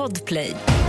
Podplay. 0.00 0.79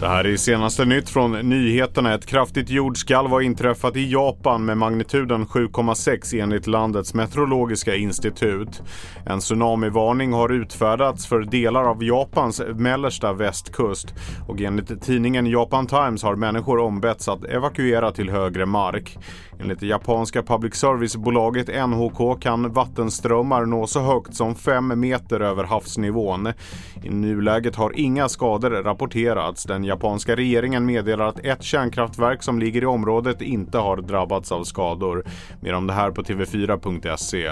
Det 0.00 0.08
här 0.08 0.26
är 0.26 0.36
senaste 0.36 0.84
nytt 0.84 1.10
från 1.10 1.32
nyheterna. 1.32 2.14
Ett 2.14 2.26
kraftigt 2.26 2.70
jordskalv 2.70 3.30
har 3.30 3.40
inträffat 3.40 3.96
i 3.96 4.10
Japan 4.10 4.64
med 4.64 4.76
magnituden 4.76 5.46
7,6 5.46 6.42
enligt 6.42 6.66
landets 6.66 7.14
meteorologiska 7.14 7.94
institut. 7.94 8.82
En 9.26 9.40
tsunamivarning 9.40 10.32
har 10.32 10.52
utfärdats 10.52 11.26
för 11.26 11.40
delar 11.40 11.84
av 11.84 12.04
Japans 12.04 12.62
mellersta 12.74 13.32
västkust 13.32 14.14
och 14.48 14.60
enligt 14.60 15.02
tidningen 15.02 15.46
Japan 15.46 15.86
Times 15.86 16.22
har 16.22 16.36
människor 16.36 16.78
ombetts 16.78 17.28
att 17.28 17.44
evakuera 17.44 18.12
till 18.12 18.30
högre 18.30 18.66
mark. 18.66 19.18
Enligt 19.60 19.80
det 19.80 19.86
japanska 19.86 20.42
public 20.42 20.74
service-bolaget 20.74 21.88
NHK 21.88 22.40
kan 22.40 22.72
vattenströmmar 22.72 23.66
nå 23.66 23.86
så 23.86 24.00
högt 24.00 24.34
som 24.34 24.54
5 24.54 25.00
meter 25.00 25.40
över 25.40 25.64
havsnivån. 25.64 26.52
I 27.02 27.10
nuläget 27.10 27.76
har 27.76 27.92
inga 27.98 28.28
skador 28.28 28.70
rapporterats. 28.70 29.64
Den 29.64 29.84
japanska 29.88 30.36
regeringen 30.36 30.86
meddelar 30.86 31.26
att 31.26 31.44
ett 31.44 31.62
kärnkraftverk 31.62 32.42
som 32.42 32.58
ligger 32.58 32.82
i 32.82 32.86
området 32.86 33.42
inte 33.42 33.78
har 33.78 33.96
drabbats 33.96 34.52
av 34.52 34.64
skador. 34.64 35.24
Mer 35.60 35.74
om 35.74 35.86
det 35.86 35.92
här 35.92 36.10
på 36.10 36.22
tv4.se. 36.22 37.50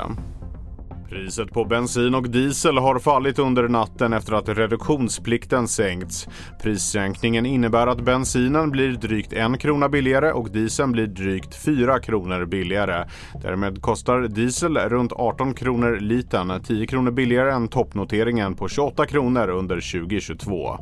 Priset 1.09 1.51
på 1.51 1.65
bensin 1.65 2.15
och 2.15 2.31
diesel 2.31 2.79
har 2.79 2.99
fallit 2.99 3.39
under 3.39 3.69
natten 3.69 4.12
efter 4.12 4.33
att 4.33 4.49
reduktionsplikten 4.49 5.69
sänkts. 5.69 6.29
Prissänkningen 6.62 7.47
innebär 7.47 7.87
att 7.87 8.01
bensinen 8.01 8.71
blir 8.71 8.93
drygt 8.93 9.33
en 9.33 9.59
krona 9.59 9.89
billigare 9.89 10.33
och 10.33 10.51
dieseln 10.51 10.93
blir 10.93 11.07
drygt 11.07 11.55
4 11.65 11.98
kronor 11.98 12.45
billigare. 12.45 13.05
Därmed 13.43 13.83
kostar 13.83 14.21
diesel 14.21 14.77
runt 14.77 15.12
18 15.12 15.55
kronor 15.55 15.98
litern, 16.01 16.62
10 16.62 16.87
kronor 16.87 17.11
billigare 17.11 17.53
än 17.53 17.69
toppnoteringen 17.69 18.55
på 18.55 18.69
28 18.69 19.07
kronor 19.07 19.48
under 19.48 20.01
2022. 20.01 20.78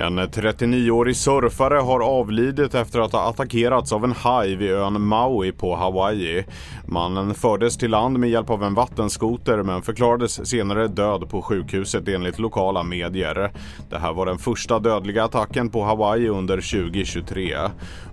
En 0.00 0.20
39-årig 0.20 1.16
surfare 1.16 1.74
har 1.74 2.00
avlidit 2.00 2.74
efter 2.74 3.00
att 3.00 3.12
ha 3.12 3.28
attackerats 3.28 3.92
av 3.92 4.04
en 4.04 4.12
haj 4.12 4.56
vid 4.56 4.70
ön 4.70 5.02
Maui 5.02 5.52
på 5.52 5.76
Hawaii. 5.76 6.44
Mannen 6.86 7.34
fördes 7.34 7.76
till 7.78 7.90
land 7.90 8.18
med 8.18 8.30
hjälp 8.30 8.50
av 8.50 8.64
en 8.64 8.74
vattenskoter 8.74 9.62
men 9.62 9.82
förklarades 9.82 10.48
senare 10.48 10.88
död 10.88 11.30
på 11.30 11.42
sjukhuset 11.42 12.08
enligt 12.08 12.38
lokala 12.38 12.82
medier. 12.82 13.52
Det 13.90 13.98
här 13.98 14.12
var 14.12 14.26
den 14.26 14.38
första 14.38 14.78
dödliga 14.78 15.24
attacken 15.24 15.70
på 15.70 15.84
Hawaii 15.84 16.28
under 16.28 16.56
2023. 16.56 17.56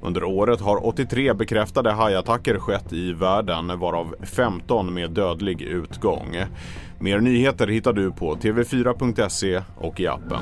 Under 0.01 0.23
året 0.23 0.61
har 0.61 0.85
83 0.85 1.33
bekräftade 1.33 1.91
hajattacker 1.91 2.59
skett 2.59 2.93
i 2.93 3.13
världen 3.13 3.79
varav 3.79 4.15
15 4.23 4.93
med 4.93 5.11
dödlig 5.11 5.61
utgång. 5.61 6.35
Mer 6.99 7.19
nyheter 7.19 7.67
hittar 7.67 7.93
du 7.93 8.11
på 8.11 8.35
tv4.se 8.35 9.61
och 9.77 9.99
i 9.99 10.07
appen. 10.07 10.41